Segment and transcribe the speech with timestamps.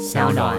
[0.00, 0.56] 小暖。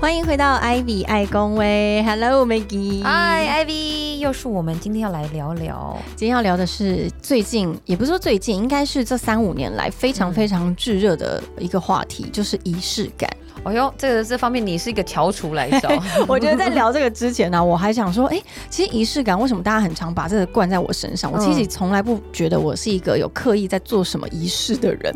[0.00, 5.98] 欢迎回到 Ivy 爱公威，Hello Maggie，嗨，Ivy，又是我们今天要来聊聊。
[6.16, 13.28] 今天要聊的是最近，也不是说最近，应该是这三五年来非常非常炙热的一个话题，就是仪式感。
[13.66, 15.88] 哎呦，这个这方面你是一个翘楚来着。
[16.28, 21.30] 我觉得在聊这个之前呢，我还想说，哎，其实仪式感为什么大家很常把这个灌在我身上？
[21.32, 25.14] 我其实从来不觉得我是一个有刻意在做什么仪式的人。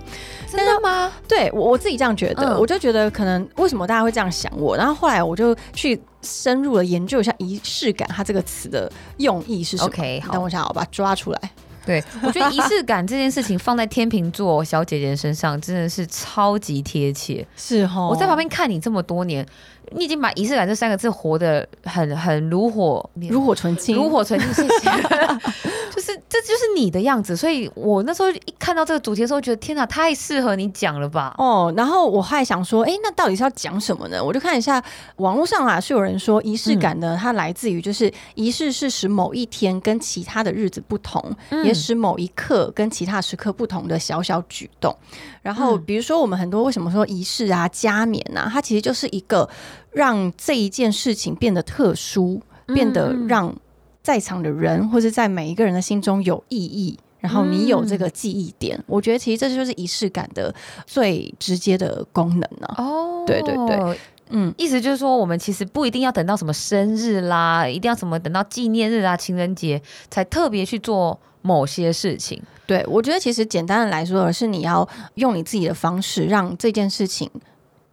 [0.51, 1.13] 真的吗？
[1.29, 4.77] 对我我自己这样觉得，我就觉得可能为什么大家会这样想我？
[4.77, 9.89] 然后后来我就去深入的研究一下仪式感它这个词的用意是什么。
[9.89, 11.41] OK，等我一下，我把它抓出来。
[11.91, 17.45] 对，我觉得仪式感这件事情放在天秤座小姐姐身上真的是超级贴切。
[17.57, 19.45] 是哦，我在旁边看你这么多年。
[19.93, 24.91] 你已经把仪式感这三个字活得很很炉火炉火纯青，炉火纯青，谢谢。
[25.91, 31.35] 就是这就是你的样子，所以我那时候一看到这个主题的时候，觉得天哪，太适合你讲了吧？
[31.37, 34.23] 哦，然后我还想说，哎，那到底是要讲什么呢？
[34.23, 34.83] 我就看一下
[35.17, 41.23] 网络上啊，是有人说仪式感呢，它来自于就是仪式是使某一天跟其他的日子不同，
[41.65, 44.97] 也使某一刻跟其他时刻不同的小小举动。
[45.43, 49.49] 然后比如说我们很多为什么说仪式啊、加冕啊，它其实就是一个。
[49.93, 53.55] 让这一件事情变得特殊，变得让
[54.03, 60.55] 在场的人或者在每一个人的心中有意义，然后你有这个记忆点，我觉得其实这就是仪式感的
[60.87, 62.75] 最直接的功能呢。
[62.79, 63.99] 哦，对对对，
[64.31, 72.41] 嗯，意思就是说，我们其实不一定要等到什么生日啦，一定要什么等到纪念日啊、情人节才特别去做某些事情。
[72.67, 77.29] 对我觉得，其实简单的来说，而是你要用你自己的方式让这件事情。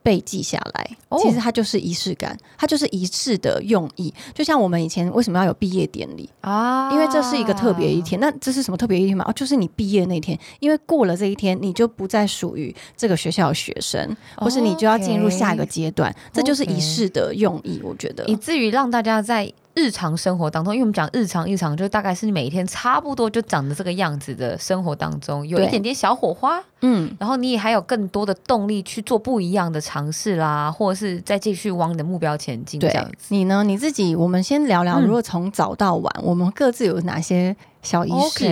[0.07, 4.13] 被记下来，其实它就是仪式感，它就是仪式的用意。
[4.33, 6.89] 就像我们以前为什么要有毕业典礼啊？
[6.93, 8.17] 因为这是一个特别一天。
[8.21, 9.25] 那这是什么特别一天嘛？
[9.27, 10.39] 哦，就是你毕业那天。
[10.61, 16.15] 因为过了这一天，你就不再属于这个学校的学生，或是你就要进入下一个阶段。
[16.31, 19.51] 这就是仪式的用意，我觉得，以至于让大家在。
[19.77, 32.79] 日常生活当中，因为我们讲日常日常，就大概是你每一天差不多就长得这个样子的生活当中，有一点点小火花，嗯，然后你也还有更多的动力去做不一样的尝试啦，或者是再继续往你的目标前进。
[32.79, 33.63] 这样子，你呢？
[33.63, 38.45] 你自己，我们先聊聊，如果从早到晚，我们各自有哪些小仪式？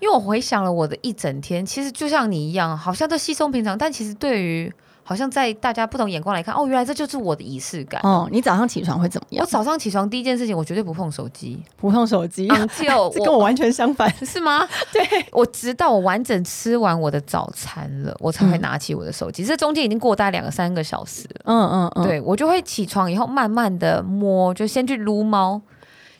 [0.00, 4.72] 因为我回想了我的一整天，其实就像你一样，好像都稀松平常，但其实对于
[5.04, 8.00] 好像在大家不同眼光来看，哦，原来这就是我的仪式感。
[8.04, 9.44] 哦，你早上起床会怎么样？
[9.44, 12.46] 我早上起床第一件事情，我绝对不碰手机，不碰手机。
[12.48, 12.56] 就
[13.10, 14.66] 这跟我完全相反， 是吗？
[14.92, 15.02] 对，
[15.32, 19.44] 我直到我完整吃完我的早餐了，我才会拿起我的手机。
[19.44, 21.40] 这中间已经过大概两个三个小时了。
[21.44, 25.60] 嗯嗯嗯，对我就会起床以后慢慢的摸，就先去撸猫。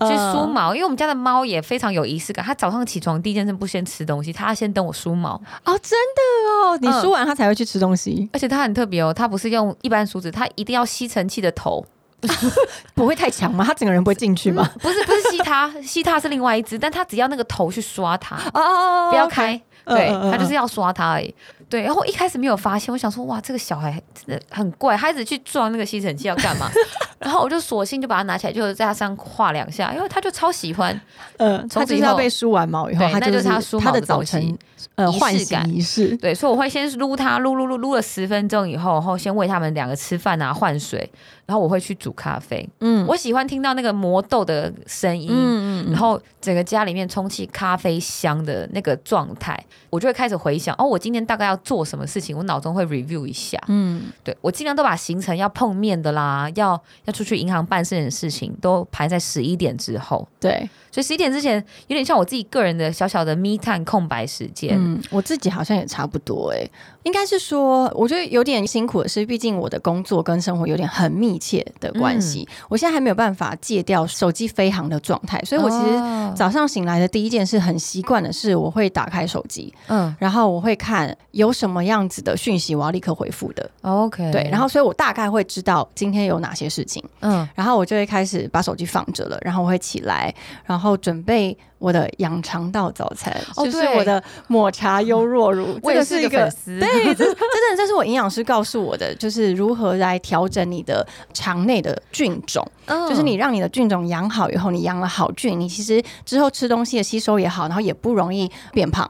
[0.09, 2.45] 去梳毛，因为我们家的猫也非常有仪式感。
[2.45, 5.35] 它早上起床第一件事不先吃东西，它要先等我梳毛。
[5.65, 8.29] 哦，真的哦，你梳完它才会去吃东西。
[8.33, 11.85] 而且它很特别哦，它不是用一般梳子，它一定要吸尘器的头，
[12.95, 13.65] 不会太强吗？
[13.67, 14.69] 它整个人不会进去吗？
[14.81, 21.35] 不是，不是吸它， 吸它是另外一只，但它只要那个头去刷它，哦，不要开，对，它就是要刷它而已。
[21.73, 26.71] 对，然后一开始没有发现，我想说哇，这个小孩真的很怪，他一直去撞那个吸尘器要干嘛？
[27.19, 31.01] 然后我就索性就把它拿起来，就在它上画两下，因为他就超喜欢。
[31.39, 34.59] 呃，他就是要被梳完毛以后，他就是他梳毛的早晨
[34.97, 36.15] 呃仪式感仪式。
[36.19, 41.11] 对，所以我会先撸它，撸撸撸撸了十分钟以后，然后先喂他们两个吃饭啊，换水。
[41.45, 49.59] 然后我会去煮咖啡，嗯，我喜欢听到那个磨豆的声音，嗯嗯，然后整个家里面充气咖啡香的那个状态，
[49.91, 60.69] 我就会开始回想，哦，我今天大概要做什么事情，我脑中会 review 一下，嗯，对我尽量都把行程要碰面的啦，要要出去银行办事的事情都排在十一点之后，对。
[60.93, 61.55] 所以十一点之前
[61.89, 64.77] 有点像我自己个人的小小的 me time 空白时间。
[64.79, 66.69] 嗯，我自己好像也差不多哎，
[67.03, 83.71] 应该是说，我觉得有点辛苦的是，毕竟我的工作跟生活有点很密切的关系，我现在还没有办法戒掉手机飞行的状态，所以我其实早上醒来的第一件事，很习惯的是我会打开手机，嗯，然后我会看有什么样子的讯息，我要立刻回复的。
[83.81, 90.35] OK，对，然后所以我大概会知道今天有哪些事情，嗯，然后我就会开始把手机放着了，然后我会起来，
[90.67, 90.82] 然后。
[90.83, 95.79] 然后准备我的养肠道早餐，就是我的抹茶优若乳。
[95.81, 102.67] 这个是一个对，这真的这是我营养师告诉我的，就是如何来调整你的肠内的菌种。
[103.09, 109.09] 就是你让你的菌种养好以后，你养了好菌，你其实之后吃东西的吸收也好，然后也不容易变胖。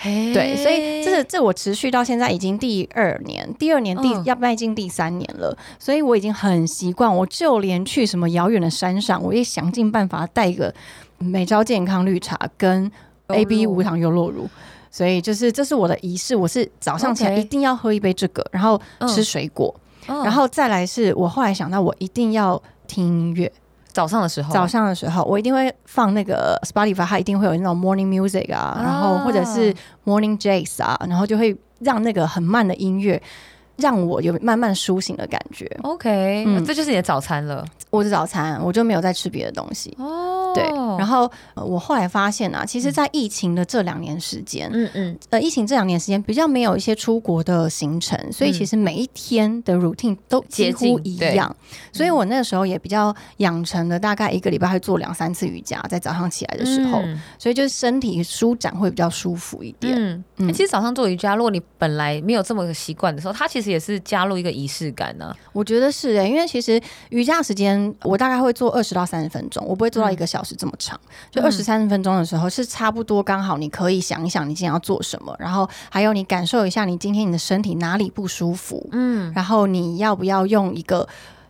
[0.00, 10.72] 对，所以这是这我持续到现在已经第二年，第二年第要迈进第三年了，所以我已经很习惯，我就连去什么遥远的山上，我也想尽办法带一个
[11.18, 12.90] 美招健康绿茶跟
[13.26, 14.48] A B 无糖优酪乳，
[14.90, 19.74] 所以就是这是我的仪式，我是早上起来一定要喝一杯这个，然后吃水果，
[20.06, 23.52] 然后再来是我后来想到我一定要听音乐。
[23.92, 29.74] 早上的时候，早上的时候，我一定会放那个 Spotify，它一定会有那种 morning music 啊，然后或者是
[30.04, 33.20] morning jazz 啊，然后就会让那个很慢的音乐
[33.76, 35.64] 让我有慢慢苏醒的感觉。
[35.82, 37.64] OK，这就是你的早餐了。
[37.90, 39.96] 我的早餐，我就没有再吃别的东西。
[39.98, 40.64] 哦，对。
[40.98, 51.54] 然后我后来发现啊，其实，在疫情的这两年时间，嗯嗯，呃，疫情这两年时间比较没有一些出国的行程，所以其实每一天的 routine 都几乎一样。
[51.92, 57.00] 所以我那个时候也比较养成了大概一个礼拜会做两三次瑜伽，在早上起来的时候，
[57.38, 59.96] 所以就是身体舒展会比较舒服一点。
[60.36, 65.32] 嗯，其实早上做瑜伽，如果你本来没有这么个习惯的时候，它其实也是加入一个仪式感呢。
[65.52, 66.80] 我觉得是诶，因为其实
[67.10, 67.77] 瑜伽时间。
[68.02, 70.98] 我大概会做二十到三十分钟，我不会做到一个小时这么长。
[71.30, 81.06] 就二十三十分钟的时候，是差不多刚好，你可以想一想你今天要做什么，然后还有你感受一下你今天你的身体哪里不舒服，嗯，然后你要不要用一个，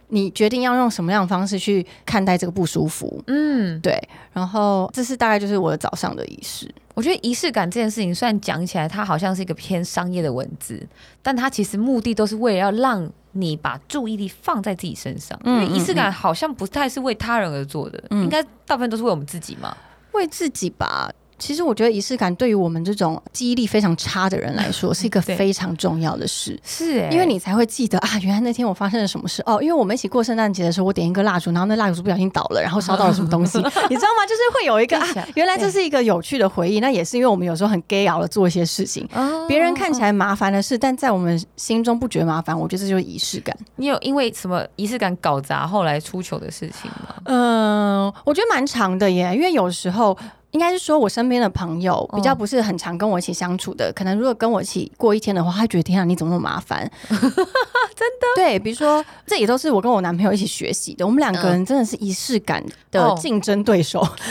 [0.08, 3.96] 你决定要用什么样的方式去看待这个不舒服，嗯，对。
[4.32, 6.72] 然后这是大概就是我的早上的仪式。
[6.94, 10.84] 我觉得仪式感这件事情，虽然讲起来它好像是一个偏商业的文字，
[11.22, 13.10] 但它其实目的都是为了要让。
[13.32, 19.76] 你把注意力放在自己身上，因为仪式感好像不太是为他人而做的，应该大部分都是为我们自己嘛，
[20.12, 21.08] 为自己吧。
[21.38, 26.58] 其实我觉得仪式感对于我们这种记忆力非常差的人来说，是一个非常重要的事。
[26.64, 29.62] 是，因为你才会记得啊，原来那天我发生了什么事哦。
[29.62, 33.58] 因为我们一起过圣诞节的时候，我点一个蜡烛，然后那蜡烛不小心倒了，然后烧到了什么东西，
[33.88, 34.26] 你知道吗？
[34.28, 35.06] 就是会有一个啊，
[35.36, 36.80] 原来这是一个有趣的回忆。
[36.80, 39.08] 那也是因为我们有时候很 gay 熬的做一些事情，
[39.46, 42.58] 别人看起来麻烦的事，但在我们心中不觉得麻烦。
[42.58, 43.56] 我觉得这就是仪式感。
[43.76, 47.14] 你有因为什么仪式感搞砸后来出糗的事情吗？
[47.24, 50.16] 嗯，我觉得蛮长的耶，因为有时候。
[50.52, 53.92] 应该是说，我身边的朋友比较不是很常跟我一起相处的。
[53.92, 56.90] 可能如果跟我一起过一天的话，他觉得天啊，你怎么那么麻烦？
[57.08, 58.26] 真的？
[58.36, 61.04] 对，比如说，这也都是我跟我男朋友一起学习的。
[61.04, 64.06] 我们两个人真的是仪式感的竞争对手，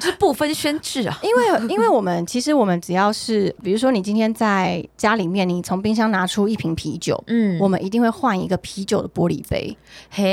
[0.00, 1.18] 就是不分轩轾啊。
[1.22, 9.76] 因为，因为我们其实我们只要是，比如说你今天在家里面，你从冰箱拿出一瓶啤酒，嗯，我们一定会换一个啤酒的玻璃杯，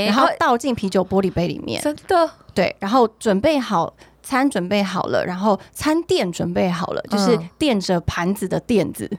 [0.06, 1.82] 然后倒进啤酒玻璃杯里面。
[1.82, 2.30] 真的？
[2.54, 3.94] 对，然后准备好。
[4.24, 9.10] 餐准备好了，然后餐垫准备好了，就是垫着盘子的垫子，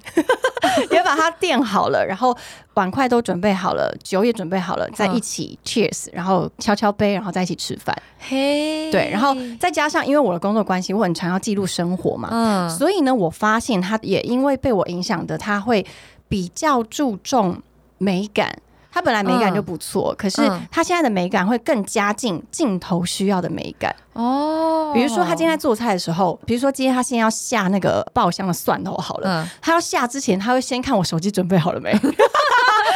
[0.91, 2.37] 也把它垫好了，然后
[2.73, 7.97] 碗筷都准备好了，酒也准备好了，在一起 cheers，然后敲敲杯，然后在一起吃饭。
[8.19, 15.85] 嘿，对，然后再加上因为我的工作关系，我很常要记录生活嘛，嗯，所以呢，我发现他也因为被我影响的，他会
[16.29, 17.61] 比较注重
[17.99, 18.59] 美感。
[18.94, 24.93] 他本来美感就不错，可是它现在的美感会更加近镜头需要的美感哦。
[24.94, 31.93] 比如说他今天在做菜的时候，比如说今天他先要下那个爆香的蒜头好了，他要下之前他会先看我手机准备好了没。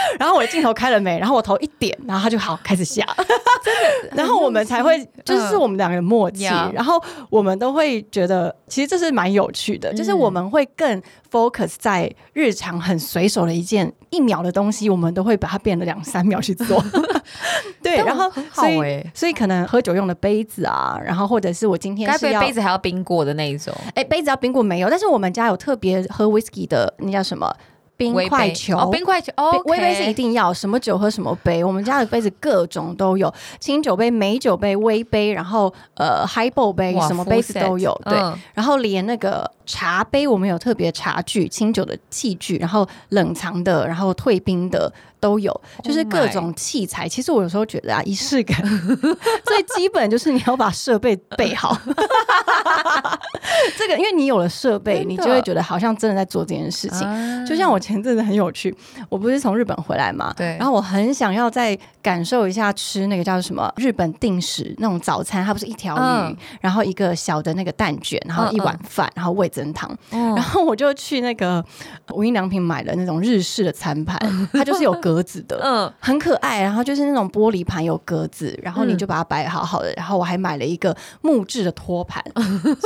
[0.19, 1.19] 然后我的镜头开了没？
[1.19, 3.05] 然后我头一点，然后他就好开始下，
[3.65, 4.17] 真的。
[4.17, 16.83] 然后我们才会就是我们两个人默契，然后我们都会觉得其实这是蛮有趣的，就是我们会更 focus 在日常很随手的一件一秒的东西，我们都会把它变了两三秒去做。
[17.83, 24.91] 对，然后所以所以可能喝酒用的杯子啊，然后或者是我今天是要杯子还要冰过的那一种，哎，杯子要冰过没有？
[24.91, 27.55] 但是我们家有特别喝 whisky 的，那叫什么？
[27.99, 31.65] 冰块球，冰块球，哦，微杯是一定要，什么酒喝什么杯。
[31.65, 37.93] 我们家的杯子各种都有，清酒杯、美酒杯、微杯，然后呃，highball 杯，什么杯子都有。
[38.05, 38.17] 对，
[38.55, 44.93] 然后连那个茶杯，我们有特别茶具、清酒的器具，然后冷藏的，然后退冰的。
[45.21, 47.09] 都有，就是各种器材。
[47.09, 48.57] 其实我有时候觉得啊，仪式感
[49.45, 51.77] 最基本就是你要把设备备好。
[53.77, 57.45] 这个，因为你有了设备，你就会觉得好像真的在做这件事情。
[57.45, 58.75] 就像我前阵子很有趣，
[59.09, 71.65] 我不是从日本回来嘛，对，然后我很想要再感受一下吃那个叫什么日本定时那种早餐，它不是一条鱼，然后一个小的那个蛋卷，然后一碗饭，然后味增汤， 然后我就去那个
[72.13, 74.19] 无印良品买了那种日式的餐盘，
[74.53, 74.99] 它就是有。
[75.01, 76.61] 格子的，嗯，很可爱。
[76.61, 79.93] 然后就是那种玻璃盘有格子，然后你就把它摆好好的。
[79.97, 82.21] 然后我还买了一个木质的托盘，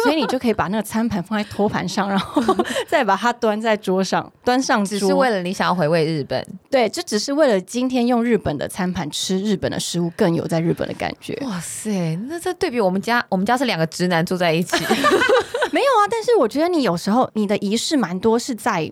[0.04, 2.54] 所以你就可以把那个餐盘放在托盘上，然后
[2.86, 6.44] 再把它端在桌上，端上只是为了你想要回味日本。
[6.70, 11.36] 对，就只是为了今天用日本的餐盘吃日本的食物，更有在日本的感觉。
[11.42, 14.76] 哇塞，那这对比我们家，我们家是两个直男住在一起。
[15.72, 18.90] 没有啊，但是我觉得你有时候你的仪式蛮多是在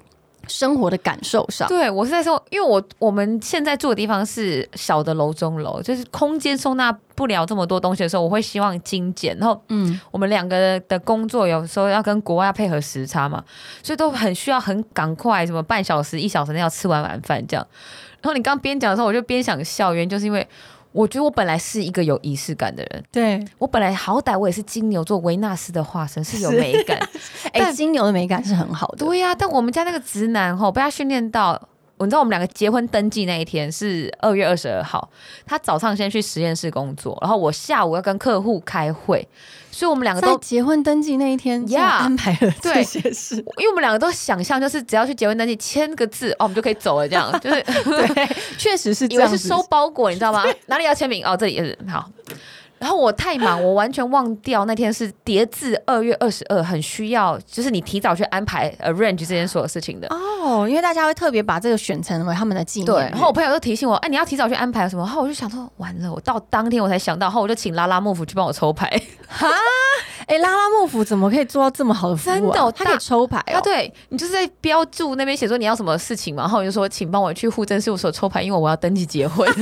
[0.50, 1.68] 生活的感受上。
[1.68, 9.36] 对我是在说，因为我我们现在住的地方是小的楼中楼，就是空间收纳不了这么多东西的时候，我会希望精简。
[9.38, 13.42] 然后，嗯，我们两个的工作有时候要跟国外要配合时差嘛，
[13.82, 17.66] 所以都很需要很赶快，什么半小时、一小时内要吃完晚饭这样。
[18.20, 20.46] 然后你刚边讲的时候，我就边想笑，原因就是因为。
[20.92, 26.98] 我觉得我本来是一个有仪式感的人，对我本来好歹我也是金牛座维纳斯的化身，是有美感。
[27.52, 28.98] 哎，金牛的美感是很好的。
[28.98, 31.68] 对呀，但我们家那个直男吼，被他训练到。
[32.06, 35.08] 你知道我们两个结婚登记那一天是二月二十二号，
[35.44, 39.26] 他早上先去实验室工作，然后我下午要跟客户开会，
[39.70, 50.44] 所以我们两个都结婚登记那一天呀安排了这些事，因为我们两个都想象就是只要去结婚登记签个字哦，我们就可以走了，这样就是 对，确实是以为是收包裹，你知道吗？
[50.66, 51.36] 哪里要签名哦？
[51.36, 52.10] 这里也是好。
[52.80, 62.86] 然后我太忙，我完全忘掉那天是叠字二月二十二，很需要就是你提早去安排 arrange 这件所有事情的哦，因为大家会特别把这个选成为他们的纪念。
[62.86, 65.04] 对，然后我朋友就提醒我，哎，你要提早去安排什么？
[65.04, 68.88] 然后我就想说，完了，我到当天我才想到，然后我就请拉拉幕府去帮我抽牌。
[69.28, 69.46] 哈，
[70.30, 72.34] 哎，拉拉幕府怎么可以做到这么好的服务？
[72.34, 73.60] 真的，他可以抽牌哦。
[73.64, 79.44] 对你就是在标注那边写说你要什么事情嘛，然后我就说，请帮我去户政事务所抽牌，因为我要登记结婚。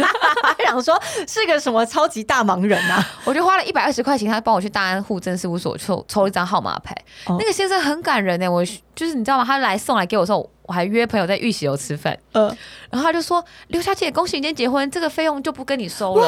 [0.69, 3.03] 想说是个什么超级大忙人啊！
[3.25, 6.95] 我就花了一百二十块钱，他帮我去大安户政事务所抽抽一张号码牌。
[7.27, 8.63] 那个先生很感人呢，我
[8.99, 9.45] 就是你知道吗？
[9.45, 12.19] 他来送来给我时候，我还约朋友在玉溪楼吃饭。
[12.33, 12.47] 嗯，
[12.91, 16.27] 然后他就说：“刘小姐，恭喜你今天结婚，这个费用就不跟你收了。”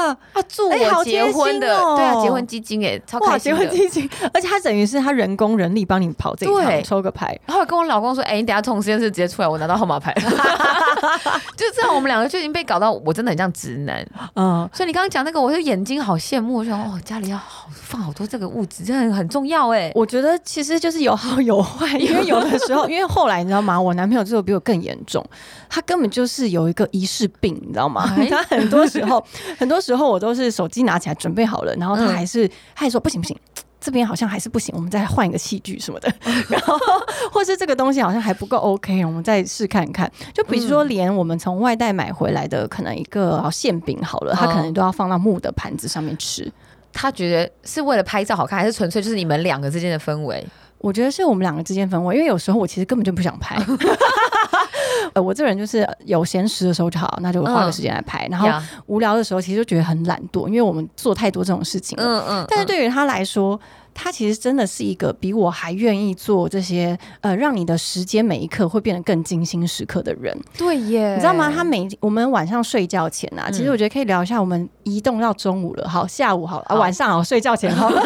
[0.00, 0.16] 啊
[0.48, 7.38] 祝我结婚的，对啊，结婚基金哎，超开心结婚基金，而且他等于是他人工人力帮你跑这一趟，抽个牌。
[7.46, 10.14] 然后跟我老公说：“哎，你等下从实验室直接出来，我拿到号码牌。
[11.56, 14.06] ”就这样，我们两个就已经被搞到，我真的很像直男。
[14.36, 19.92] 嗯，所以你刚刚讲那个，我就眼睛好羡慕，我想哦，家里要好放好多这个物质，真的很重要哎。
[19.94, 23.80] 我觉得其实就是有好有坏，因为有的时候，因为后来你知道吗？
[23.80, 25.24] 我男朋友之后比我更严重，
[25.68, 28.06] 他根本就是有一个仪式病，你知道吗？
[28.30, 29.24] 他很多时候，
[29.58, 33.36] 很多时候我都是手机拿起来准备好了，然后他还是他还说不行不行。
[33.82, 36.12] 这边好像还是不行，我们再换一个器具什么的，
[36.50, 36.76] 然后
[37.32, 40.12] 或是这个东西好像还不够 OK，我们再试看看。
[40.34, 46.52] 就比如说，连我们从外带买回来的可能一个馅饼好了，他可能都要放到木的盘子上面吃。
[46.92, 50.46] 他觉得是为了拍照好看，还是纯粹就是你们两个之间的氛围？
[50.80, 53.56] 我觉得是我们两个之间氛围，因为有时候我其实根本就不想拍。
[55.12, 58.26] 呃，我这人就是有闲时的时候就好，那就花个时间来拍。
[58.30, 58.48] 然后
[58.86, 62.04] 无聊的时候，其实就觉得很懒惰，因为我们做太多这种事情了。
[62.04, 62.46] 嗯嗯。
[62.48, 63.58] 但是对于他来说，
[63.92, 70.36] 他其实真的是一个比我还愿意做这些呃，让你的时间每一刻会变得更精心时刻的人。
[70.56, 71.50] 对耶，你知道吗？
[71.52, 77.90] 他每我们晚上睡觉前啊，其实我觉得可以聊一下，我们移动到中午了，好，下午好啊，晚上好，睡觉前好。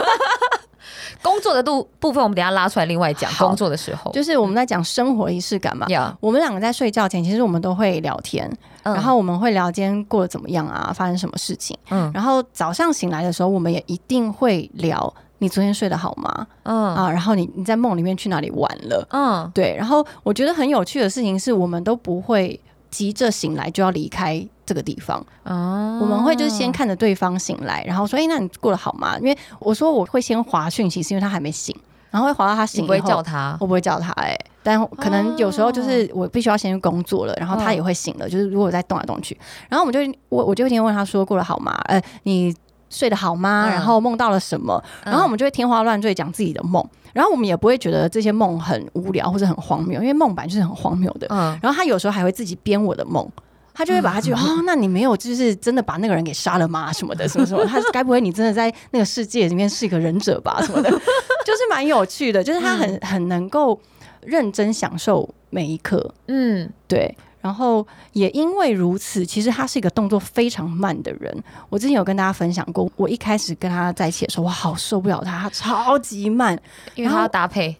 [1.22, 3.32] 工作的度部分，我们等下拉出来另外讲。
[3.34, 5.86] 工作的时候，就是我们在讲生活仪式感嘛。
[6.20, 8.50] 我们两个在睡觉前，其实我们都会聊天，
[8.82, 11.76] 然后我们会聊今天过得怎么样啊，发生什么事情。
[11.90, 16.46] 嗯，然后早上醒来的时候，我们也一定会聊你昨天睡得好吗？
[16.62, 19.06] 嗯啊，然后你你在梦里面去哪里玩了？
[19.10, 19.74] 嗯，对。
[19.76, 22.58] 然后我觉得很有趣的事情是，我们都不会
[22.90, 24.46] 急着醒来就要离开。
[24.66, 31.75] 这个地方哦，我们会就是先看着对方醒来，然后说：“哎，那你过得好吗？”因为我说我会先划讯息，是因为他还没醒，
[32.11, 32.85] 然后会划到他醒。
[32.85, 38.28] 不会叫他，我不会叫他哎，但可能有时候就是我必须要先去工作了，然后他也会醒了。
[38.28, 41.73] 就是如果在动来动去，然后我们就我我就会先问他说：“过得好吗？
[41.85, 42.54] 呃，你
[42.88, 43.68] 睡得好吗？
[43.68, 51.26] 然后梦到了什么？”然后我们就会天花乱坠讲自己的梦，然后我们也不会觉得这些梦很无聊或者很荒谬，因为梦版就是很荒谬的。
[51.30, 53.28] 嗯，然后他有时候还会自己编我的梦。
[53.75, 56.93] 他就会把他就哦，那你没有就是真的把那个人给杀了吗？
[56.93, 57.66] 什么的， 什么什么？
[57.66, 60.62] 他该不会你真的在那个世界里面是一个忍者吧？
[60.64, 60.88] 什么的，
[61.45, 63.78] 就是蛮有趣的，就是他很很能够
[64.23, 66.14] 认真享受每一刻。
[66.28, 67.14] 嗯，对。
[67.40, 71.45] 然后也因为如此，其实他是一个动作非常慢的人。
[71.69, 76.59] 我之前有跟大家分享过，我一开始跟他在一起的时候，我好受不了他，他超级慢，
[76.95, 77.76] 因为他要搭配。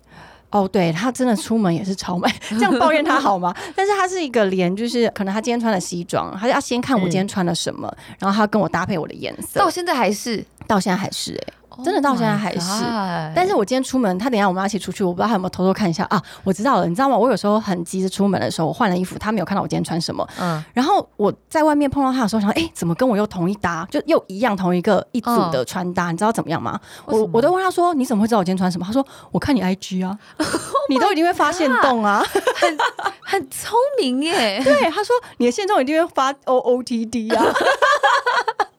[0.55, 3.53] 哦，对他真的出门也是超美，这样抱怨他好吗？
[3.75, 9.59] 但是他是一个连，就是可能他今天穿的西装，他要先看我今天穿了什么，然后他跟我搭配我的颜色。
[9.59, 11.55] 到现在还是，到现在还是，哎。
[11.83, 12.85] 真的到现在还是，
[13.35, 16.23] 但是我今天出门，他等下我们要一起出去，我不知道他有没有偷偷看一下啊？
[16.45, 17.17] 我知道了，你知道吗？
[17.17, 20.27] 我有时候很急着出门的时候，我换了衣服，他没有看到我今天穿什么。
[20.39, 26.11] 嗯，然后我在外面碰到他的时候，想，哎，怎么跟我又同一搭，就又一样同一个一组的穿搭？
[26.11, 26.79] 你知道怎么样吗？
[27.07, 28.85] 我我都问他说，你怎么会知道我今天穿什么？
[28.87, 30.19] 他说，我看你 IG 啊，
[30.89, 32.25] 你都一定会发现动啊，
[32.57, 32.79] 很
[33.23, 34.61] 很聪明耶。
[34.63, 37.53] 对，他说你的现动一定会发 OOTD 啊。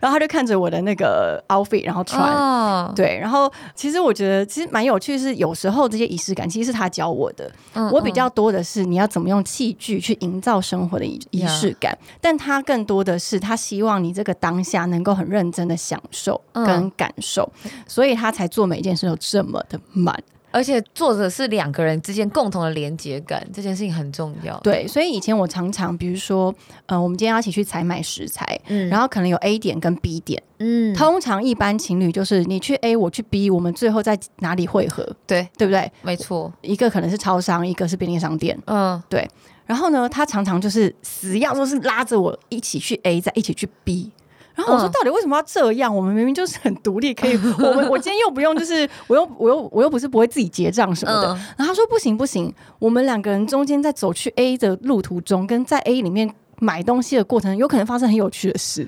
[0.00, 7.50] 然后他就看着我的那个 outfit，然后穿，对，然后其实我觉得其实蛮有趣，是有时候这些仪式感其实是他教我的，
[7.92, 17.50] 我比较多的是你要怎么用器具去营造生活的仪仪式感，但他更多的是他希望你这个当下能够很认真的享受跟感受，
[17.86, 20.16] 所以他才做每一件事都这么的满。
[20.50, 24.58] 而且作者是两个人之间共同的连接感，这件事情很重要。
[24.60, 26.54] 对，所以以前我常常，比如说，
[26.86, 35.08] 呃，我们今天要一起去采买食材，嗯，然后可能有 A 点跟 B 点，嗯，通常一般情侣就是你去 A，我去 B，我们最后在哪里汇合？
[35.26, 35.90] 对，对不对？
[36.02, 39.28] 没错，一个可能是超商，一个是便利商店，嗯，对。
[39.66, 44.10] 然后呢，他常常就是死要说是拉着我一起去 A，再一起去 B。
[44.60, 45.94] 然后我说，到底为什么要这样？
[45.94, 51.28] 我们明明就是很独立，可以， 我们我今天又不用，就是我又我又我又不是不会自己结账什么的。
[51.56, 58.86] 然后他说不行不行，我们两个人中间在走去 A 的路途中，跟在 A 里面买东西的过程，有可能发生很有趣的事，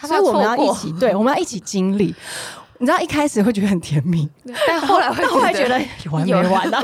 [0.00, 2.14] 所以我们要一起，对，我们要一起经历。
[2.78, 4.28] 你知道一开始会觉得很甜蜜，
[4.66, 6.78] 但后来会后来觉得有 完没完呢？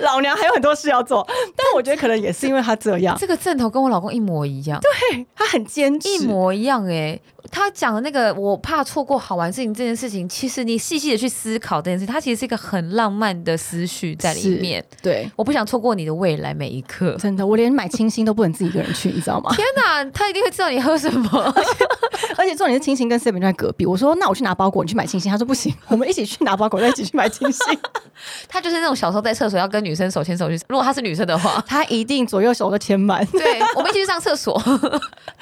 [0.00, 3.16] 老娘还有很多事要做，但我觉得可能也是因为他这样。
[3.18, 7.18] 这个阵头跟我老公一模一样，对他很坚持，一模一样哎。
[7.50, 14.84] 他讲的那个我怕错过好玩事情这件事情，其实你细细的去思考这件事，它其实是一个很浪漫的思绪在里面。
[15.02, 17.16] 对，我不想错过你的未来每一刻。
[17.18, 19.54] 真的，我连买清新都不能自己一个人去，你知道吗？
[19.54, 21.54] 天哪，他一定会知道你喝什么。
[22.36, 23.86] 而且重点是清新跟 seven 就在隔壁。
[23.86, 25.30] 我说那我去拿包裹，你去买清新。
[25.30, 27.78] 他说不行，我们一起去拿包裹，再一起去买清新。
[28.48, 30.58] 他就是那种小时候在厕所要跟女生手牵手去。
[30.68, 33.24] 如果他是女生的话，他一定左右手都牵满。
[33.26, 34.60] 对，我们一起去上厕所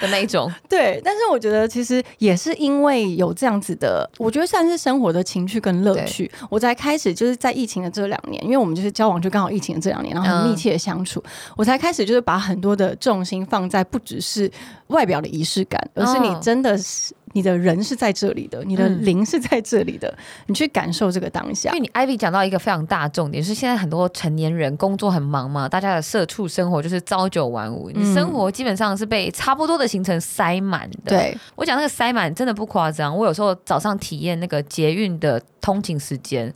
[0.00, 0.50] 的那一种。
[0.68, 11.20] 对，但是我觉得其实也是因为有这样子的，我觉得算是生活的情趣跟乐趣，我才开始就是在疫情的这两年，因为我们就是交往就刚好疫情的这两年，然后很密切的相处，
[11.56, 14.48] 我才开始就是把很多的重心放在不只是
[14.88, 17.12] 外表的仪式感，而是你真的是。
[17.32, 20.12] 你的人是在这里的，你的灵是在这里的，
[20.46, 21.70] 你去感受这个当下。
[21.70, 31.16] 因为你 Ivy 讲到一个非常大重点，是现在很多成年人工作很忙嘛，大家的社畜生活就是朝九晚五，你生活基本上是被差不多的行程塞满的。
[31.16, 36.52] 对我讲那个塞满真的不夸张，我有时候早上体验那个捷运的通勤时间，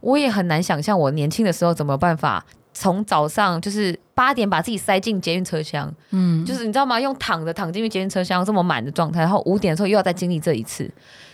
[0.00, 2.44] 我也很难想象我年轻的时候怎么办法。
[2.80, 7.00] 从早上就是八点把自己塞进捷运车厢，嗯，就是你知道吗？
[7.00, 10.88] 用躺着躺进去捷运车厢这么满的状态，然后五点的时候又要再经历这一次，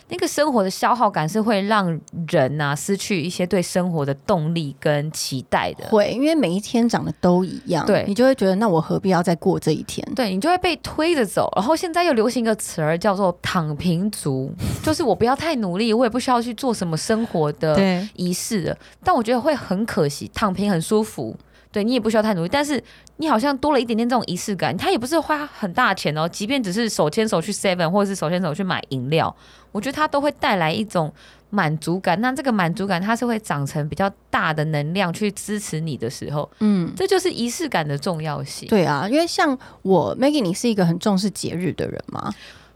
[0.07, 5.87] 那个生活的消耗感是会让人呐失去一些对生活的动力跟期待的。
[5.89, 10.07] 会，因为每一天长得都一样，对你就会觉得那我何必要再过这一天？
[10.15, 11.51] 对你就会被推着走。
[11.55, 18.75] 然后现在又流行一个词儿叫做“躺平族”，就是我不要太努力，我也不需要去做什么生活的仪式。
[19.03, 21.35] 但我觉得会很可惜，躺平很舒服。
[21.75, 22.81] 对你也不需要太努力，但是
[23.17, 24.75] 你好像多了一点点这种仪式感。
[24.77, 29.35] 他也不是花很大钱哦，即便只是手牵手去 Seven，或者是手牵手去买饮料，
[29.73, 31.13] 我觉得它都会带来一种
[31.49, 32.21] 满足感。
[32.21, 38.69] 那这个满足感，它是会长成比较大的能量去支持你的时候，嗯，这就是仪式感的重要性。
[38.69, 42.33] 对啊，因为像我 Maggie，你是一个很重视节日的人吗？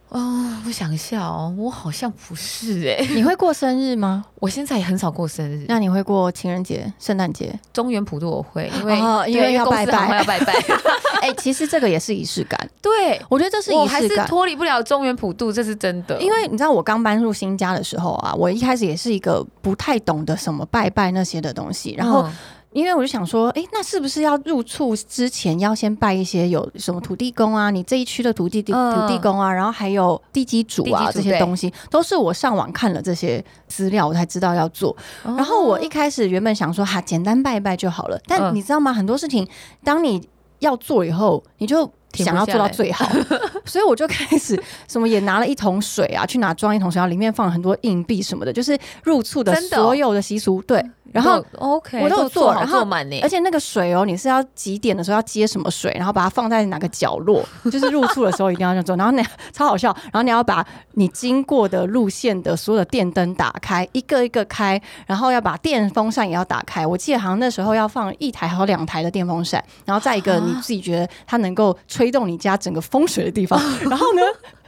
[0.10, 3.06] 哦，我想一下哦，我好像不是哎。
[3.14, 4.26] 你会过生日吗？
[4.42, 5.66] 我现在也很少过生日。
[5.68, 7.58] 那你会过情人节、圣诞节？
[7.72, 8.98] 中原普渡我会，因为
[9.32, 10.54] 因为要拜拜，要拜拜。
[11.22, 12.60] 哎，其实这个也是仪式感。
[12.82, 16.20] 对，我觉得这是仪式感，脱离不了中原普渡，这是真的。
[16.20, 22.28] 因为你知道，我刚搬入新家的时候啊，我一开始也是一个不太懂得什么拜拜那些的东西，然后。
[22.72, 27.72] 因为我就想说，哎，那是不是要入厝之前要先拜一些有什么土地公啊？
[27.72, 34.96] 你这一区的土地地土地公啊，然后还有地基主啊这些东西，都是我上网看了这些资料，我才知道要做。
[35.24, 38.20] 然后我一开始原本想说，哈，简单拜一拜就好了。
[38.28, 38.94] 但你知道吗？
[38.94, 39.48] 很多事情，
[39.84, 40.28] 当你
[40.60, 41.92] 要做以后，你就。
[42.14, 43.08] 想要做到最好，
[43.66, 50.62] 所以我就开始什么也拿了一桶水啊，去哪装一桶水，然后里面放了很多硬币什么的，就是入厝的所有的习俗。
[50.64, 52.80] 对，然后 OK，我都有做，然后。
[53.22, 58.96] 而且那个水哦，你是要几点的时候要接什么水，然后把它放在哪个角落，就是入厝的时候一定要这样做。
[58.96, 66.88] 然后那超好笑，然后你要把你经过的路线的所有的电灯打开，一个一个开，然后要把电风扇也要打开。
[66.88, 71.78] 我记得好像那时候要放一台还有两台的电风扇，然后再一个你自己觉得它能够。
[72.00, 74.22] 吹动你家整个风水的地方，然后呢，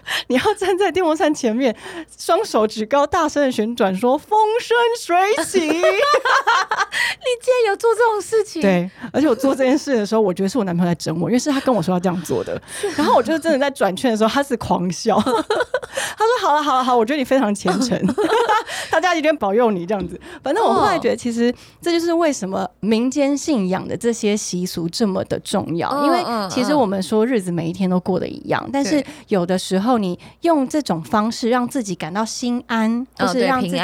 [0.27, 1.75] 你要站在电风扇前面，
[2.17, 5.59] 双手举高，大声的旋转，说“风生水起”。
[5.69, 8.61] 你竟然有做这种事情？
[8.61, 12.61] 对，而且我做这件事的时候，我觉得是我男朋友在整我，因为是他跟我说要这样做的。
[12.97, 15.19] 然后我就真的在转圈的时候，他是狂笑。
[15.21, 17.99] 他说：“好了，好了，好，我觉得你非常虔诚。”
[18.91, 20.19] 大家一定保佑你这样子。
[20.43, 26.05] 反正我后来觉得，其实这就是为什么民间信仰的这些习俗这么的重要。
[26.05, 33.77] 因为其实我们说日子每一天都过得一样，但是有的时候你用这种方式让自己感到心安，或是让自己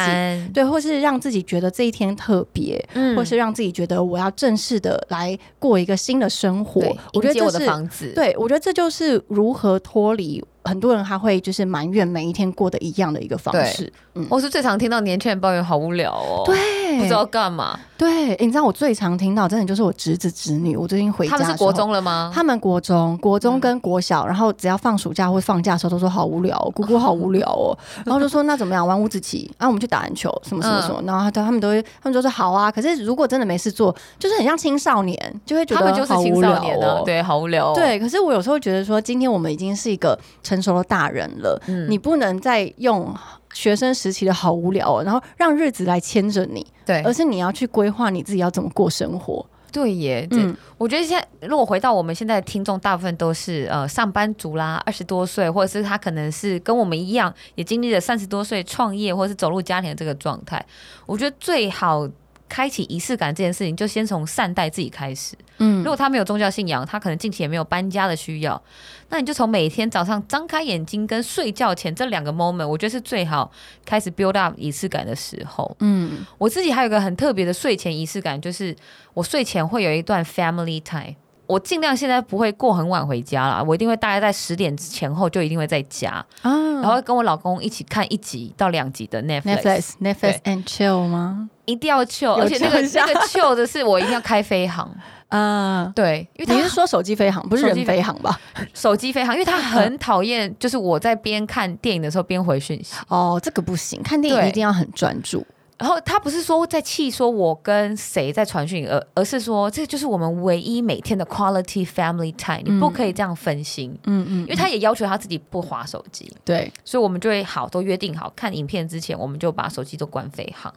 [0.54, 2.84] 对，或是让自己觉得这一天特别，
[3.16, 6.82] 或是让自己觉得我要正式的来过一个新的生活。
[7.14, 7.66] 我觉得这是
[8.14, 10.44] 对，我觉得这就是如何脱离。
[10.68, 13.92] 很多人还会就是埋怨每一天过得一样的一个方式。
[14.14, 17.80] 嗯我是最常听到年轻人抱怨好无聊哦，对，不知道干嘛。
[17.96, 22.32] 对，你知道我最常听到真的就是我侄子侄女，我最近回家，他们是国中了吗？
[22.34, 27.78] 他们国中，国中跟国小，然后只要放暑假或放假的时候，都说好无聊， 姑姑好无聊哦。
[28.06, 31.00] 然后就说那怎么样玩五子棋，啊我们去打篮球，什么什么什么。
[31.06, 32.72] 然后他他们都会，他们就说好啊。
[32.72, 37.04] 可是如果真的没事做，就是很像青少年，就会觉得好无聊哦。
[37.06, 37.72] 对，好无聊。
[37.76, 43.14] 对，可是我有时候觉得说，今天我们已经是一个成熟的大人了，你不能再用。
[43.54, 49.44] 学生时期的好无聊，哦然后让日子来牵着你，对，而是你要去规划你自己要怎么过生活。
[49.72, 60.64] 对耶，嗯，我觉得现在如果回到我们现在的听众，大部分都是呃上班族啦，二十多岁，或者是他可能是跟我们一样，也经历了三十多岁创业或者是走入家庭的这个状态。
[61.08, 62.08] 我觉得最好
[62.48, 65.36] 开启仪式感这件事情，就先从善待自己开始。
[65.60, 68.62] 嗯，如果他没有宗教信仰，他可能近期也没有搬家的需要。
[69.10, 73.52] 那你就从每天早上张开眼睛跟睡觉前这两个 moment，我觉得是最好
[73.86, 75.76] 开始 build up 仪式感的时候。
[75.80, 78.76] 嗯，我自己还有个很特别的睡前仪式感，就是
[79.14, 81.16] 我睡前会有一段 family time。
[81.48, 91.50] 我尽量现在不会过很晚回家了，我一定会大概在十点前后就一定会在家，啊，然后跟我老公一起看一集到两集的 Netflix Netflix and chill 吗？
[91.66, 94.90] 一定要 chill，而且那个那个 chill 的是我一定要开飞航。
[95.30, 98.40] 嗯， 对，因为你是说手机飞行，不是人飞行吧？
[98.74, 102.96] 手机飞行，因为他 很讨厌，就是我在边看电影的时候边回讯息。
[103.10, 105.46] 哦，这个不行，看电影一定要很专注。
[105.78, 113.92] 然后他不是说在气说我跟谁在传讯，而而是说这就是我们唯一每天的 quality family time，你不可以这样分心。
[114.06, 116.32] 嗯嗯，因为他也要求他自己不划手机。
[116.44, 120.74] 对，所以我们就会好都约定好，看影片之前我们就把手机都关飞行。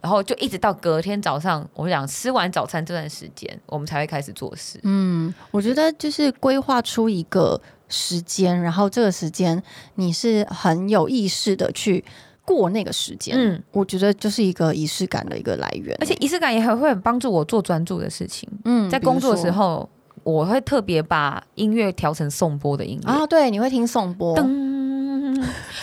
[0.00, 4.80] 然后就一直到隔天早上，我们讲吃完早餐这段时间，我们才会开始做事。
[4.82, 9.62] 嗯，我觉得就是规划出一个时间，然后这个时间
[9.96, 12.02] 你是很有意识的去
[12.56, 13.36] 过那个时间。
[13.36, 18.48] 嗯，我觉得就是一个仪式感的一个来源，而且仪式感也很会很帮助我做专注的事情。
[18.64, 19.88] 嗯，在工作的时候，
[20.22, 24.34] 我会特别把音乐调成颂钵的音乐啊，对，你会听颂钵。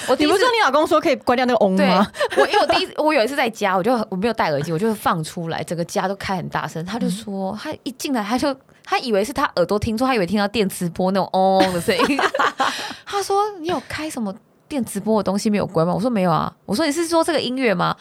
[0.10, 2.06] 我你不是说你老公说可以关掉那个嗡吗？
[2.38, 6.86] 我因为我第一 我有一次在家，我就我没有戴耳机，我就放出来，整个家都开很大声。
[6.86, 12.20] 他就说他一进来他就他以为是他耳朵听错，他以为听到电磁波那种嗡嗡的声音。
[13.06, 14.34] 他说你有开什么
[14.68, 15.94] 电磁波的东西没有关吗？
[15.94, 16.52] 我说没有啊。
[16.66, 17.96] 我说你是说这个音乐吗？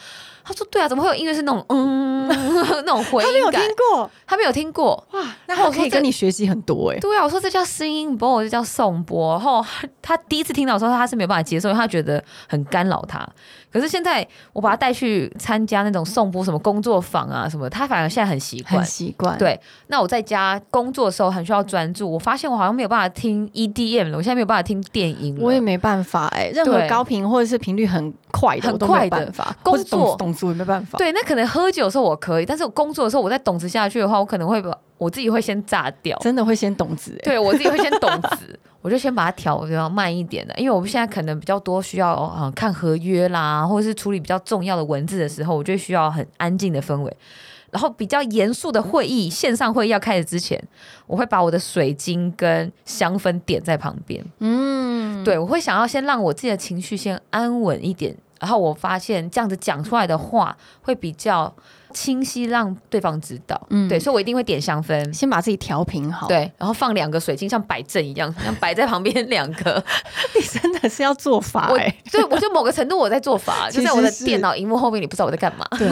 [0.45, 2.29] 他说对啊，怎么会有音乐是那种嗯
[2.87, 3.27] 那种回音？
[3.27, 5.21] 他没有听过，他没有听过哇。
[5.45, 6.99] 然后我可以跟你学习很多哎。
[7.01, 9.33] 对啊，我说这叫声音波，这叫颂波。
[9.33, 9.65] 然后
[10.01, 13.29] 他第一次听到的时候，他是没有办法接受，因为他觉得很干扰他。
[13.77, 19.37] 可是现在我把他带去参加那种送播什么工作坊啊什么，他反而现在很习惯，很习惯。
[19.37, 30.97] 对，那我在家工作的时候很需要专注，我发现我好像没有办法听 EDM 了，我现在没有办法听电音我也没办法哎，任何高频或者是频率很快的，很快的工作懂词没办法。
[30.97, 37.15] 对，那可能喝酒的时候我可以，但是我工作的时候我在懂词下去的话，我可能会把我自己会先炸掉，真的会先懂词。
[37.23, 38.59] 对我自己会先懂词。
[38.87, 47.17] 我就先把它调比较慢一点的，因为我们现在可能比较多需要啊看合约啦，或者是处理比较重要的文字的时候，我就需要很安静的氛围。
[47.73, 50.63] 然后比较严肃的会议，线上会议要开始之前，
[51.09, 54.25] 我会把我的水晶跟香氛点在旁边。
[54.39, 61.53] 嗯，对，我会想要先让我自己的情绪先安稳一点，然后我发现这样子讲出来的话会比较。
[61.97, 69.83] 清晰让对方知道，嗯，对，所以我一定会点香氛，先把自己调平好，对，然后放两个水晶，像摆正一样， 像摆在旁边两个。
[70.37, 75.67] 你真的是要做法哎，对，我就某个程度我在做法， 就在我的电脑荧幕后面，你不知道我在干嘛。
[75.79, 75.89] 对，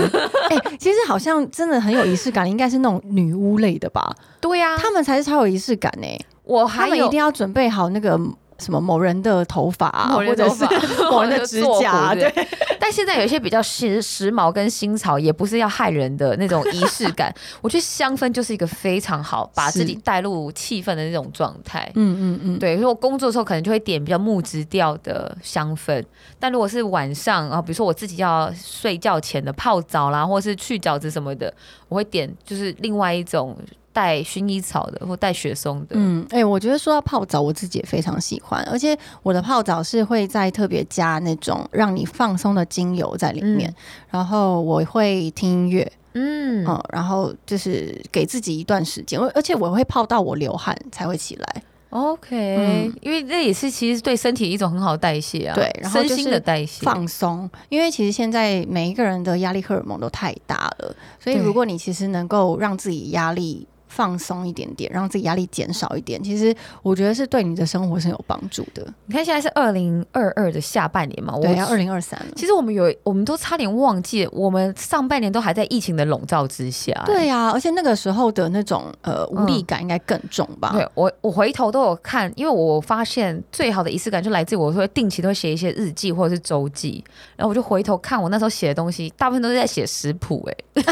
[0.50, 4.14] 哎，其实好像真的很有仪式感，应该是那种女巫类的吧？
[4.40, 6.06] 对呀，他们才是超有仪式感呢。
[6.44, 8.20] 我还有一定要准备好那个。
[8.58, 10.64] 什么某人的头发，或者是
[11.10, 12.32] 某人的指甲，对。
[12.78, 17.34] 但现在有一些比较时时髦跟新潮，也不是要害人的那种仪式感。
[17.62, 21.90] 我觉得香氛就是一个非常好把自己带入气氛的那种状态。
[21.94, 22.74] 嗯嗯嗯，对。
[22.74, 26.04] 如果工作的时候可能就会点比较木质调的香氛，
[26.38, 31.52] 但如果是晚上啊，比如说我自己要睡觉前的泡澡啦，或者是去角质什么的，
[31.88, 33.56] 我会点就是另外一种。
[33.94, 35.90] 带薰衣草的，或带雪松的。
[35.90, 43.72] 嗯，哎、我觉得说到泡澡，我自己也非常喜欢，而且我的泡澡是会在特别加那种让你放松的精油在里面，
[44.10, 51.62] 然后我会听音乐，嗯嗯，然后就是给自己一段时间，而而且我会泡到我流汗才会起来。
[51.90, 56.84] ，OK，、嗯因为这也是其实对身体一种很好的代谢啊，对然后身心就是的代谢。
[56.84, 66.52] 放松，因为其实现在每一个人的压力荷尔蒙都太大了，所以如果你其实能够让自己压力放松一点点，让自己压力减少一点，其实
[66.82, 68.84] 我觉得是对你的生活是有帮助的。
[69.06, 72.26] 你看现在是二零二二的下半年嘛，我对，要二零二三了。
[72.34, 76.92] 其实我们有，我们都差点忘记，我们上半年都还在疫情的笼罩之下。
[77.06, 80.70] 对呀、而且那个时候的那种呃无力感应该更重吧？
[80.72, 87.04] 对我，我回头都有看，因为我发现最好的仪式感就来自于我会定期都会写一些日记或者是周记，
[87.36, 90.84] 然后我就回头看我那时候写的东西，大部分都是在写食谱，哎，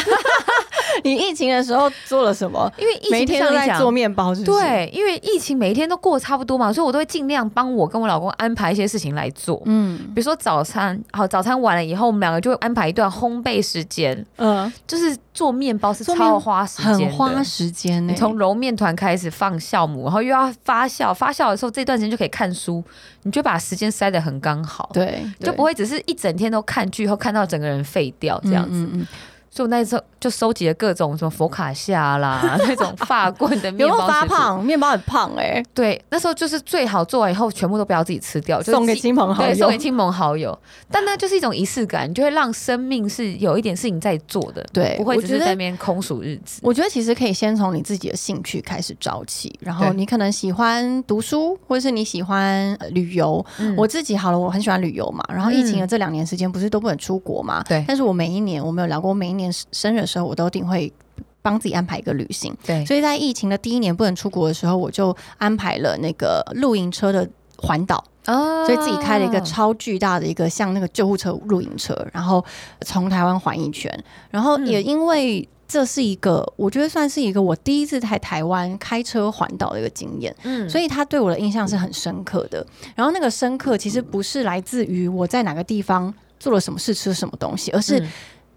[1.05, 2.71] 你疫情的时候做了什么？
[2.79, 9.61] 因为疫每一天情像你讲都在做面包是不是，对，因为疫情每一天都过差不多嘛，所以我都会尽量帮我跟我老公安排一些事情来做。
[9.65, 22.83] 嗯比如说早餐，好，早餐完了以后，我们两个就会安排一段烘焙时间，嗯，就是做面包是超花时间，很花时间从揉面团开始放酵母，然后又要发酵，发酵的时候这段时间就可以看书，
[23.23, 28.77] 你就把时间塞得很刚好，，对，就不会只是一整天都看剧后看到整个人废掉这这样子。
[28.83, 29.07] 嗯嗯
[29.55, 34.09] 所以我那时候就收集了各种什么佛卡夏啦， 那种发棍的嗯有没有面包。
[34.09, 34.65] 发胖？
[34.65, 39.77] 面包很胖哎、对，那时候就是最好做完以后全部都不要自己吃掉，就是送给亲朋好友对，送给。
[39.77, 40.59] 亲朋好友。
[40.91, 46.61] 但那就是一种仪式感，你就会让生命是有一点事情在做的，对不会只是在那边空数日子。
[46.63, 53.45] 我觉得其实可以先从你自己的兴趣开始找起，然后你可能喜欢读书，或者是你喜欢呃旅游。
[53.59, 55.23] 嗯我自己好了，我很喜欢旅游嘛。
[55.29, 57.63] 然后疫情的这两年时间，不是都不能出国嘛？
[57.69, 60.93] 对但是我每一年，我们有聊过，我每一年生日的时候，我都一定会
[61.41, 62.55] 帮自己安排一个旅行。
[62.67, 67.27] 对，所以在疫情的第一年不能出国的时候，我就安排了那个露营车的
[67.57, 68.05] 环岛。
[68.27, 72.45] 哦所以自己开了一个超巨大的一个像那个救护车露营车，然后
[72.83, 73.93] 从台湾环一圈，
[74.31, 82.65] 然后嗯也因为这是一个，我觉得算是一个我第一次在台湾开车环岛的一个经验，嗯所以他对我的印象是很深刻的。
[82.95, 88.09] 然后那个深刻其实不是来自于我在哪个地方做了什么事、吃了什么东西，而是嗯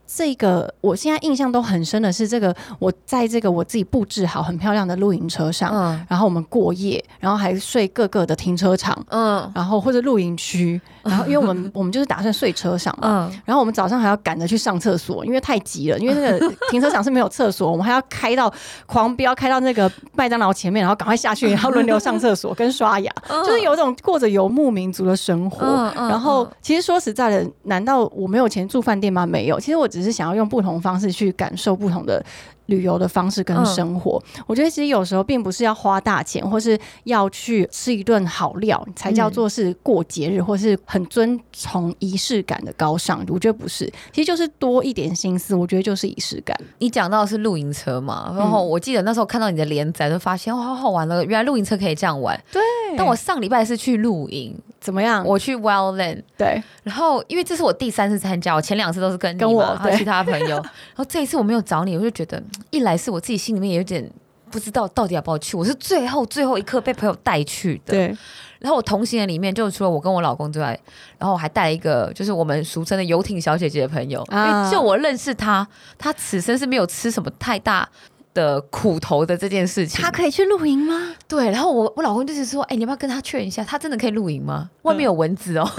[0.07, 9.05] 这个我现在印象都很深的是这个，我在这个我自己布置好很漂亮的露营车上，嗯然后我们过夜，然后还睡各个的停车场。
[9.09, 18.51] 嗯然后或者露营区，然后因为我们我们就是打算睡车上嘛，嗯，然后我们早上还要赶着去上厕所，因为太急了，因为那个 停车场是没有厕所，我们还要开到
[18.85, 23.11] 狂飙，开到那个麦当劳前面，然后赶快下去，然后轮流上厕所跟刷牙，
[23.45, 25.65] 就是有种过着游牧民族的生活。
[25.95, 29.25] 然后嗯其实说实在的，难道我没有钱住饭店吗？
[29.25, 32.23] 没有，其实我只是想要用不同方式去感受不同的。
[32.67, 43.25] 旅游的方式跟生活，我觉得其实有时候并不是要花大钱，或是要去吃一顿好料才叫做是过节日，或是很遵从仪式感的高尚。
[43.29, 46.57] 我觉得不是，其实就是多一点心思，我觉得就是仪式感。
[46.79, 52.39] 你讲到的是露营车嘛，然后我记得那时候看到你的连载，就发现哇，好好玩了，原来露营车可以这样玩。
[52.51, 52.61] 对
[52.97, 55.25] 但我上礼拜是去露营，怎么样？
[55.25, 60.55] 我去 Wildland，对然后因为这是我第三次参加，我前两次都是跟你跟我嘛还有对其他朋友，
[60.93, 64.09] 然后这一次我没有找你，我就觉得一来是我自己心里面有点
[64.51, 67.93] 不知道到底要不要去，我是最后最后一刻被朋友带去的。
[67.93, 68.15] 对，
[68.59, 70.79] 然后我同行的里面，就除了我跟我老公之外，
[71.17, 75.67] 然后我还带了一个就是我们俗称的游艇小姐姐的朋友，因啊为就我认识她，
[75.97, 77.87] 她此生是没有吃什么太大。
[78.35, 81.15] 的苦头的这件事情，他可以去露营吗？
[81.27, 84.69] 对，然后我我老公就是说，哎、你要不要跟他确认一下，他真的可以露营吗？
[84.83, 85.67] 外面有蚊子哦。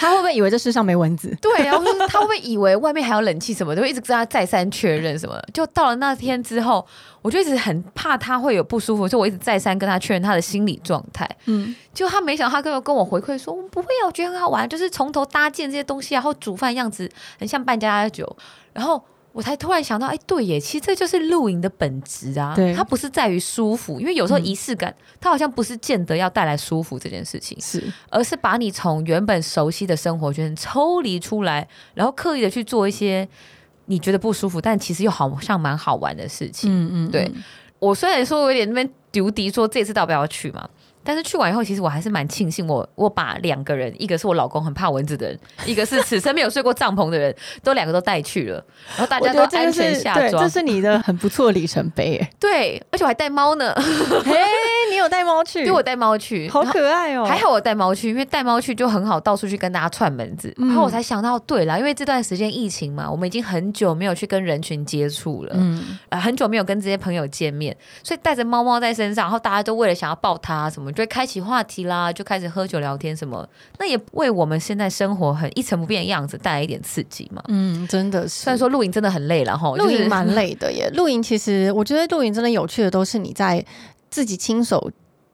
[0.00, 1.36] 他会不会以为这世上没蚊子？
[1.42, 5.48] 对，然后就是他会不会以为外面还有冷气什么的，就一直跟他再三确认什么的。
[5.52, 6.84] 就到了那天之后，
[7.20, 11.28] 我就一直很怕他会有不舒服，所以我一直再三跟他确认他的心理状态。
[11.44, 17.06] 嗯，就他没想到他跟我跟我回馈说，我不会啊，我觉得很好玩，就是从头搭建这些东西，然后煮饭样子
[17.38, 18.36] 很像扮家家酒，
[18.72, 19.02] 然后。
[19.32, 22.52] 我才突然想到，哎，对耶，其实这就是露营的本质啊。
[22.54, 27.56] 对它不是在于舒服，因为有时候嗯仪式感，它好像不是见得要带来舒服这件事情。
[27.60, 33.28] 是而是把你从原本熟悉的生活圈抽离出来，然后刻意的去做一些
[33.86, 36.68] 你觉得不舒服，但其实又好像蛮好玩的事情。
[36.70, 37.30] 嗯嗯，对
[37.78, 40.68] 我虽然说我有点那边丢敌说这次到不要去嘛，
[41.02, 47.34] 但是去完以后，其实我还是蛮庆幸我我把两个人，一个是我老公很怕蚊子的人，一个是此生没有睡过帐篷的人，
[47.64, 48.64] 都两个都带去了，
[48.96, 50.48] 然后大家都安全下装这。
[50.48, 52.18] 是你的很不错的里程碑。
[52.18, 53.74] 哎对，而且我还带猫呢。
[55.00, 57.24] 有带猫去，对我带猫去，好可爱哦。
[57.24, 60.54] 还好我带猫去，因为带猫去就很好到处去跟大家串门子。
[60.58, 73.46] 然后我才想到，对啦，因为这段时间疫情嘛，我们已经很久没有去跟人群接触了，嗯，很久没有跟这些朋友见面，所以带着猫猫在身上，然后大家都为了想要抱它什么，就会开启话题啦，就开始喝酒聊天什么。
[73.78, 77.42] 那也为我们现在生活很一成不变的样子带来一点刺激嘛。
[77.48, 78.44] 嗯，真的是。
[78.44, 80.90] 虽然说露营真的很累了哈，露营蛮累的耶。
[80.94, 83.64] 露营其实我觉得露营真的有趣的都是你在
[84.10, 84.90] 自己亲手。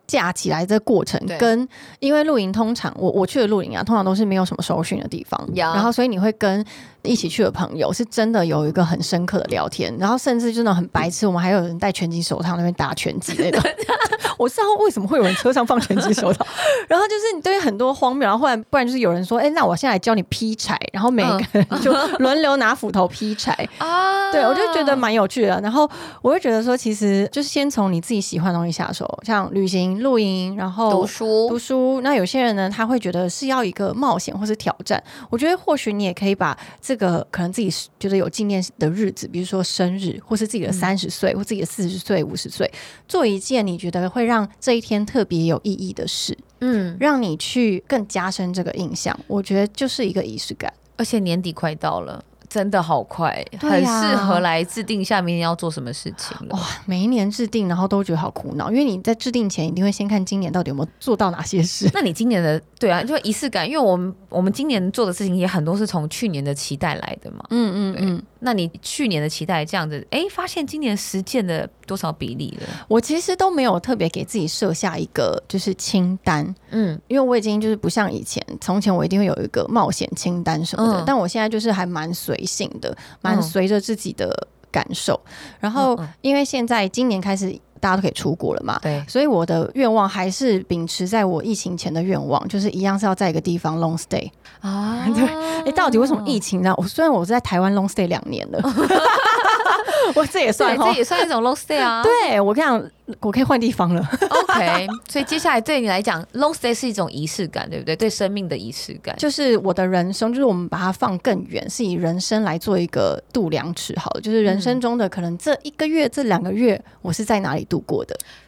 [0.08, 6.64] 架起来的过程，跟因为露营通常我我去的露营啊，通常都是没有什么收讯的地方，然后所以你会跟
[7.02, 13.60] 一起去的朋友是真的有一个很深刻的聊天，然后甚至真的很白痴，我们还有人戴拳击手套那边打拳击那种。
[14.38, 16.46] 我知道为什么会有人车上放拳击手套，
[16.88, 25.60] 然后就是你对很多荒谬，然后后来不然就是有人说，哎，那我现在教你劈柴，然后每个人就轮流拿斧头劈柴啊， 对我就觉得蛮有趣的。
[25.60, 25.88] 然后
[26.22, 29.86] 我就觉得说，其实就是先从你自己喜欢的东西下手，像旅行。
[30.02, 32.00] 露营，然后读书，读书。
[32.02, 35.02] 那有些人呢，他会觉得是要一个冒险或是挑战。
[35.30, 42.70] 我觉得或许你也可以把这个可能自己觉得有纪念的日子，比如说生日，或是自己的三十岁，或自己的四十岁、五十岁，
[43.08, 49.18] 做一件你觉得会让这一天特别有意义的事，嗯，让你去更加深这个印象。
[49.26, 52.22] 我觉得就是一个仪式感，而且年底快到了。
[52.48, 56.58] 真的好快，很适合来制定下明年要做什么事情哇！
[56.86, 61.90] 每一年制定，然后都觉得好苦恼，因为你在制定前一定会先看今年到底有没有做到哪些事。
[61.94, 67.44] 那你今年的对啊，就仪式感，因为我们我们今年做的事情也很多是从去年的期待来的嘛。
[67.50, 68.22] 嗯嗯嗯。
[68.38, 72.66] 那你去年的期待这样子，哎，发现今年实践的多少比例了？
[72.86, 85.18] 我其实都没有特别给自己设下一个就是清单，嗯，因为我已经就是不像以前，从前我一定会有一个冒险清单什么的，但我现在就是还蛮随性的，蛮随着自己的感受。
[85.60, 94.30] 然后因为现在今年开始大家都可以出国了嘛，对，所以我的愿望还是秉持在我疫情前的愿望，就是一样是要在一个地方 long stay。
[94.60, 95.24] 啊， 对，
[95.66, 96.74] 哎，到底为什么疫情呢？
[96.78, 98.60] 我虽然我是在台湾 long stay 两年了，
[100.14, 102.02] 我这也算，这也算一种 long stay 啊。
[102.02, 104.06] 对我跟你讲，我可以换地方了。
[104.30, 107.94] OK，所以接下来对你来讲，long stay 是一种仪式感，对不对？
[107.96, 118.16] 对生命的仪式感，就是我的人生，就是我们把它放更远，是以人生来做一个度量尺，好了，就是人生中的可能这一个月、这两个月，我是在哪里度过的？
[118.16, 118.45] 嗯，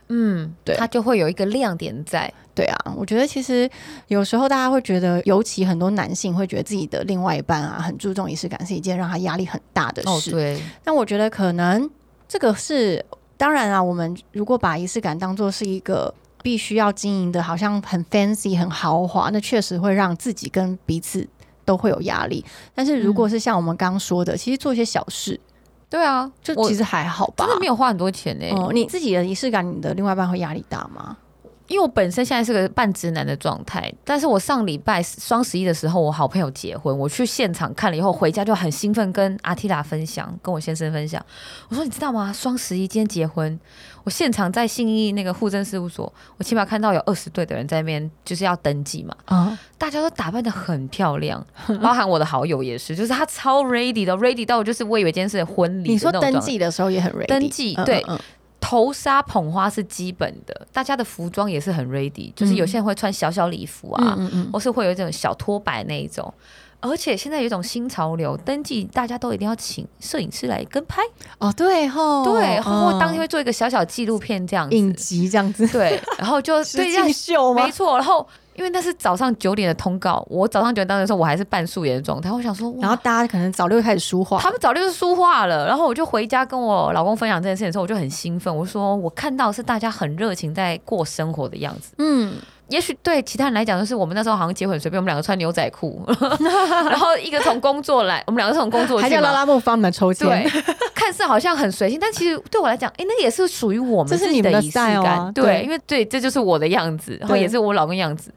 [0.64, 2.32] 对，它就会有一个亮点在。
[2.54, 3.70] 对啊，我觉得其实
[4.08, 10.32] 有时候大家会觉得，尤其很多男性会觉得自己的另外一半啊，很注重仪式感，是一件让他压力很大的事。
[10.32, 11.88] 对，但我觉得可能
[12.26, 13.04] 这个是
[13.36, 21.24] 当然啊，我们如果把仪式感当做是一个必须要经营的，好像很 fancy、很豪华，那确实会让自己跟彼此
[21.64, 22.44] 都会有压力。
[22.74, 25.38] 但是如果是像我们刚刚说的，其实做一些小事，
[25.90, 28.44] 对啊，就其实还好吧，真的没有花很多钱呢。
[28.72, 31.16] 你自己的仪式感，你的另外一半会压力大吗？
[31.68, 41.24] 因为我本身现在是个半直男的状态，但是我上礼拜双十一的时候，我好朋友结婚，我去现场看了以后，回家就很兴奋，跟阿提达分享，跟我先生分享。
[41.68, 42.32] 我说你知道吗？
[42.32, 43.60] 双十一今天结婚，
[44.02, 49.14] 我现场在信义那个户政事务所，我起码看到有二十对的人在那边，就是要登记嘛。
[49.26, 51.46] 啊，大家都打扮的很漂亮，
[51.82, 55.90] 包含我的好友也是，就是他超 ready 的，ready 到就是我以为今天是婚礼。
[55.90, 58.02] 你说登记的时候也很 ready，登记对。
[58.60, 64.18] 头纱捧花是基本的，大家的服装也是很 ready，就是有些人会穿小小礼服啊，
[64.52, 66.32] 或是会有一种小拖摆那一种。
[66.80, 71.02] 而且现在有一种新潮流，登记大家都一定要请摄影师来跟拍。
[71.38, 78.26] 哦，对吼，对，或当天会做一个小小纪录片这样子，影集这样子，对，然后就对秀没错，然后。
[78.58, 82.28] 因为那是早上九点的通告，我早上九点到的时候，我还是半素颜的状态。
[82.28, 85.64] 我想说，然后大家可能早六开始梳化，他们早六就梳化了。
[85.68, 88.54] 然后我就回家跟我老公分享这件事情的时候，我就很兴奋。
[88.54, 91.92] 我说，我看到是大家很热情在过生活的样子。
[91.98, 92.34] 嗯。
[92.68, 96.04] 也许对其他人来讲，就是我们那时候好像结婚随便，我们两个穿牛仔裤，
[96.38, 100.62] 然后一个从工作来，我们两个从工作还叫拉拉木帮们抽签，对，
[101.08, 108.30] 看似好像很随性，但其实对我来讲，哎，那也是属于我们自己的仪式感，对，因为对，这就是我的样子，然后也是我老公样子。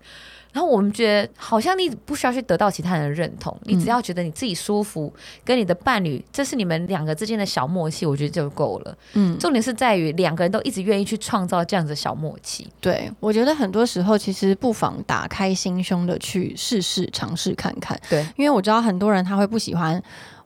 [0.54, 8.98] 然后我们觉得，好像你不需要去得到其他人的认同，你只要觉得你自己舒服，跟你的伴侣，这是你们两个之间的小默契，我觉得就够了。
[9.14, 12.68] 嗯，重点是在于两个人都一直愿意去创造这样子小默契。
[12.80, 18.00] 对，我觉得很多时候其实不妨打开心胸的去试试尝试看看。
[18.10, 20.02] 对，因为我知道很多人他会不喜欢，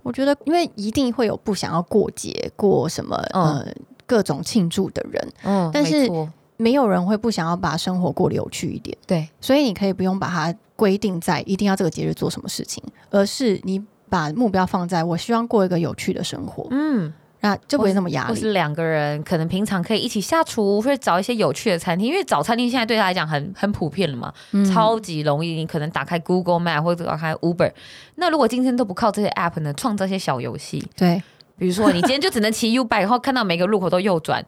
[0.05, 3.65] 我觉得因为一定会有不想要过节过什么呃
[4.05, 5.33] 各种庆祝的人。
[5.43, 6.09] 嗯，但是。
[6.57, 17.11] 没有人会不想要把生活过得有趣一点，对，所以你可以不用把它规定在一定要这个节日做什么事情，而是你把目标放在我希望过一个有趣的生活，嗯。
[17.45, 18.29] 那就不会那么压力。
[18.29, 24.33] 或是两个人可能平常可以一起下厨，或者找一些有趣的餐厅，因为找餐厅现在对他来讲很很普遍了嘛，
[24.73, 25.51] 超级容易。
[25.51, 27.71] 你可能打开 Google Map 或者打开 Uber。
[28.15, 31.21] 那如果今天都不靠这些 App 呢，创造一些小游戏，对，
[31.57, 34.43] 比如说你今天就只能骑 U bike，然后看到每个路口都右转。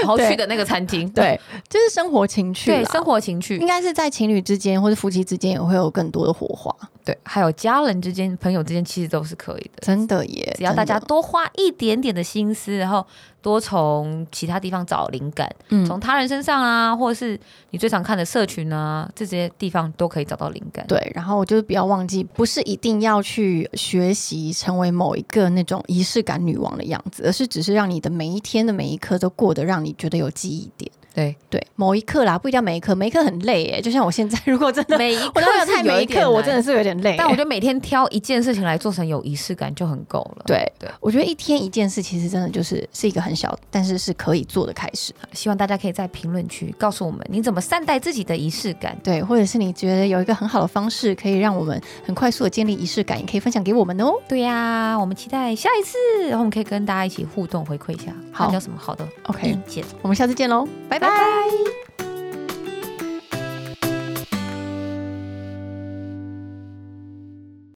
[0.00, 1.38] 然后去的那个餐厅，对，
[1.68, 6.74] 就是生活情趣，对，生活情趣，应该是在情侣之间或者夫妻之间也会有更多的火花，
[7.04, 10.54] 对，还有家人之间、朋友之间，其实都是可以的，真的耶！
[10.56, 13.06] 只要大家多花一点点的心思，然后
[13.42, 17.38] 多从其他地方找灵感，嗯，从他人身上啊，或者是
[17.70, 20.86] 你最常看的社群啊，这些地方都可以找到灵感。
[20.86, 30.90] 对，然后就是不要忘记，不是一定要去学习成为某一个那种仪式感女王的样子，而是只是让你的每一天的每一刻都过得让你觉得有记忆点。
[31.14, 33.80] 对对，某一刻啦，不一定要每一刻，每一刻很累耶。
[33.80, 37.16] 就像我现在， 如果真的每一刻太每一刻，我真的是有点累。
[37.18, 40.44] 但我觉得每天挑一件事情来做成有仪式感就很够了。
[40.46, 45.12] 对对，我觉得一天一件事，其实真的就是是一个很小，但是是可以做的开始。
[45.32, 48.96] 希望大家可以在评论区告诉我们，你怎么善待自己的仪式感？
[49.02, 54.14] 对，或者是你觉得有一个很好的方式，可以让我们很快速的建立仪式感，也可以分享给我们哦。
[54.26, 55.98] 对呀，我们期待下一次，
[56.28, 59.84] 然后我们可以跟大家一起互动回馈一下，好，有什么好的 OK 意见？
[60.00, 60.66] 我们下次见喽，
[61.02, 62.11] 拜拜。